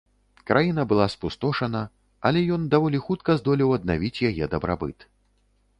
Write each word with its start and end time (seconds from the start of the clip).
Краіна 0.51 0.85
была 0.93 1.07
спустошана, 1.15 1.81
але 2.29 2.39
ён 2.57 2.61
даволі 2.73 3.05
хутка 3.09 3.31
здолеў 3.43 3.69
аднавіць 3.79 4.23
яе 4.33 4.51
дабрабыт. 4.57 4.99